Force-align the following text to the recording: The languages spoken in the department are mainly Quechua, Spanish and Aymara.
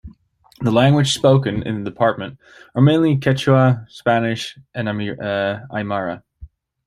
The 0.61 0.71
languages 0.71 1.13
spoken 1.13 1.61
in 1.61 1.83
the 1.83 1.91
department 1.91 2.39
are 2.73 2.81
mainly 2.81 3.17
Quechua, 3.17 3.85
Spanish 3.87 4.57
and 4.73 4.87
Aymara. 4.87 6.23